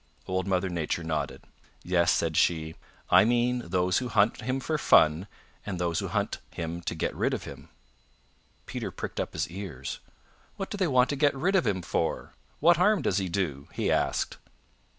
[0.25, 1.43] Old Mother Nature nodded.
[1.83, 2.73] "Yes," said she,
[3.11, 5.27] "I mean those who hunt him for fun
[5.63, 7.69] and those who hunt him to get rid of him."
[8.65, 9.99] Peter pricked up his ears.
[10.55, 12.33] "What do they want to get rid of him for.
[12.59, 14.37] What harm does he do?" he asked.